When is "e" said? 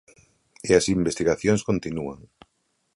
0.69-0.71